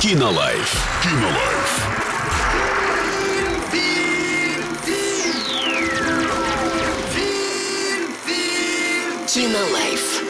Кинолайф. 0.00 1.02
Кинолайф. 1.02 1.72
Кинолайф. 9.26 10.27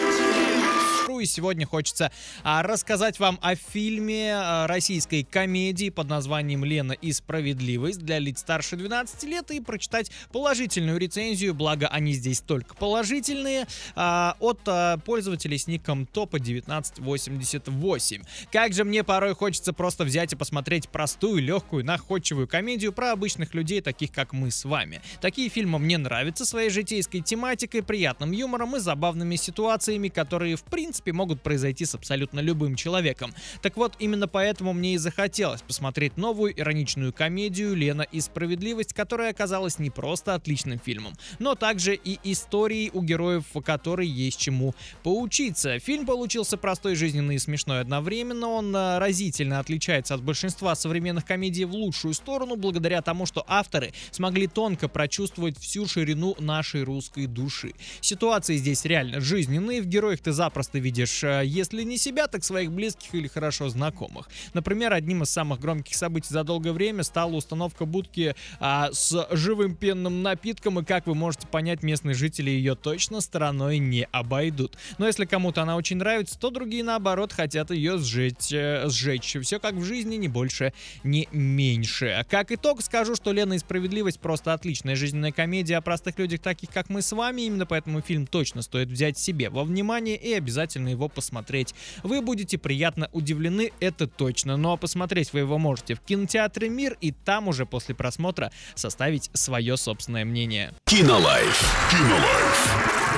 И 1.21 1.27
сегодня 1.27 1.67
хочется 1.67 2.11
а, 2.43 2.62
рассказать 2.62 3.19
вам 3.19 3.39
о 3.43 3.55
фильме 3.55 4.35
а, 4.35 4.67
российской 4.67 5.25
комедии 5.25 5.91
под 5.91 6.09
названием 6.09 6.64
«Лена 6.64 6.93
и 6.93 7.12
справедливость» 7.12 8.00
для 8.00 8.18
лиц 8.18 8.41
старше 8.41 8.77
12 8.77 9.23
лет 9.25 9.50
и 9.50 9.61
прочитать 9.61 10.11
положительную 10.32 10.99
рецензию, 10.99 11.54
благо 11.54 11.89
они 11.89 12.12
здесь 12.12 12.41
только 12.41 12.75
положительные, 12.75 13.67
а, 13.95 14.36
от 14.41 14.61
пользователей 15.04 15.59
с 15.59 15.67
ником 15.67 16.09
Топа1988. 16.12 18.23
Как 18.53 18.73
же 18.73 18.85
мне 18.85 19.05
порой 19.05 19.35
хочется 19.35 19.73
просто 19.73 20.05
взять 20.05 20.32
и 20.32 20.37
посмотреть 20.37 20.89
простую, 20.89 21.43
легкую, 21.43 21.85
находчивую 21.85 22.46
комедию 22.46 22.93
про 22.93 23.13
обычных 23.13 23.55
людей, 23.55 23.80
таких 23.80 24.13
как 24.13 24.32
мы 24.32 24.50
с 24.50 24.64
вами. 24.64 25.00
Такие 25.21 25.49
фильмы 25.49 25.79
мне 25.79 25.99
нравятся 25.99 26.44
своей 26.44 26.71
житейской 26.71 27.21
тематикой, 27.21 27.82
приятным 27.82 28.32
юмором 28.32 28.77
и 28.77 28.79
забавными 28.79 29.36
ситуациями, 29.36 30.08
которые 30.08 30.57
в 30.57 30.64
принципе 30.64 31.07
могут 31.12 31.43
произойти 31.43 31.85
с 31.85 31.94
абсолютно 31.94 32.41
любым 32.41 32.75
человеком. 32.75 33.34
Так 33.62 33.77
вот, 33.77 33.94
именно 33.98 34.28
поэтому 34.28 34.72
мне 34.72 34.94
и 34.94 34.98
захотелось 34.98 35.62
посмотреть 35.62 36.16
новую 36.16 36.58
ироничную 36.58 37.12
комедию 37.12 37.75
«Лена 37.75 38.03
и 38.03 38.20
справедливость», 38.20 38.92
которая 38.92 39.30
оказалась 39.30 39.78
не 39.78 39.91
просто 39.91 40.34
отличным 40.34 40.78
фильмом, 40.78 41.14
но 41.39 41.55
также 41.55 41.94
и 41.94 42.19
историей, 42.25 42.91
у 42.92 43.02
героев 43.02 43.44
которой 43.64 44.06
есть 44.06 44.41
чему 44.41 44.75
поучиться. 45.02 45.78
Фильм 45.78 46.06
получился 46.06 46.56
простой, 46.56 46.94
жизненный 46.94 47.36
и 47.36 47.38
смешной 47.38 47.80
одновременно. 47.80 48.48
Он 48.48 48.75
а, 48.75 48.98
разительно 48.98 49.58
отличается 49.58 50.14
от 50.14 50.22
большинства 50.22 50.75
современных 50.75 51.25
комедий 51.25 51.64
в 51.64 51.72
лучшую 51.72 52.14
сторону, 52.14 52.56
благодаря 52.56 53.02
тому, 53.02 53.27
что 53.27 53.44
авторы 53.47 53.92
смогли 54.11 54.46
тонко 54.46 54.88
прочувствовать 54.88 55.58
всю 55.58 55.86
ширину 55.86 56.34
нашей 56.38 56.83
русской 56.83 57.27
души. 57.27 57.74
Ситуации 58.00 58.56
здесь 58.56 58.84
реально 58.84 59.20
жизненные, 59.20 59.83
в 59.83 59.86
героях 59.86 60.20
ты 60.20 60.33
запросто 60.33 60.78
видишь, 60.78 60.97
э, 61.04 61.42
если 61.44 61.82
не 61.82 61.98
себя, 61.98 62.27
так 62.27 62.44
своих 62.44 62.72
близких 62.72 63.14
или 63.14 63.28
хорошо 63.28 63.68
знакомых. 63.68 64.28
Например, 64.54 64.92
одним 64.92 65.22
из 65.22 65.30
самых 65.30 65.60
громких 65.60 65.94
событий 65.94 66.32
за 66.32 66.44
долгое 66.44 66.72
время 66.72 67.02
стала 67.02 67.32
установка 67.32 67.84
будки 67.84 68.34
а, 68.60 68.90
с 68.92 69.28
живым 69.32 69.74
пенным 69.74 70.22
напитком, 70.22 70.80
и 70.80 70.84
как 70.84 71.06
вы 71.06 71.14
можете 71.14 71.46
понять, 71.46 71.82
местные 71.82 72.14
жители 72.14 72.50
ее 72.50 72.74
точно 72.74 73.20
стороной 73.20 73.78
не 73.78 74.06
обойдут. 74.12 74.77
Но 74.98 75.06
если 75.06 75.24
кому-то 75.24 75.62
она 75.62 75.77
очень 75.77 75.96
нравится, 75.96 76.38
то 76.38 76.50
другие 76.50 76.84
наоборот 76.84 77.33
хотят 77.33 77.70
ее 77.70 77.98
сжечь, 77.98 78.52
э, 78.52 78.88
сжечь. 78.88 79.36
Все 79.42 79.58
как 79.58 79.74
в 79.74 79.84
жизни, 79.84 80.16
не 80.16 80.28
больше, 80.28 80.72
не 81.05 81.28
меньше. 81.33 82.24
Как 82.30 82.52
итог, 82.52 82.83
скажу, 82.83 83.14
что 83.14 83.33
Лена 83.33 83.55
и 83.55 83.58
справедливость 83.58 84.20
просто 84.20 84.52
отличная 84.52 84.96
жизненная 84.96 85.33
комедия 85.33 85.77
о 85.77 85.80
простых 85.80 86.18
людях, 86.18 86.40
таких 86.40 86.70
как 86.70 86.88
мы 86.88 87.02
с 87.02 87.12
вами. 87.12 87.42
Именно 87.42 87.66
поэтому 87.66 88.00
фильм 88.00 88.27
точно 88.27 88.62
стоит 88.62 88.88
взять 88.88 89.18
себе 89.18 89.50
во 89.50 89.64
внимание 89.64 90.16
и 90.16 90.33
обязательно 90.33 90.88
его 90.89 91.08
посмотреть. 91.08 91.75
Вы 92.03 92.20
будете 92.20 92.58
приятно 92.58 93.08
удивлены, 93.12 93.72
это 93.81 94.06
точно. 94.06 94.56
Ну 94.56 94.72
а 94.72 94.77
посмотреть 94.77 95.33
вы 95.33 95.41
его 95.41 95.58
можете 95.58 95.95
в 95.95 96.00
кинотеатре 96.00 96.69
Мир 96.69 96.97
и 97.00 97.12
там 97.12 97.48
уже 97.48 97.67
после 97.67 97.95
просмотра 97.95 98.50
составить 98.75 99.30
свое 99.33 99.77
собственное 99.77 100.25
мнение. 100.25 100.72
Кинолайф. 100.86 101.62
Кинолайф. 101.91 103.08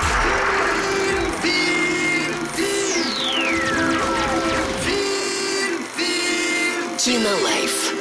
Кинолайф. 7.03 8.00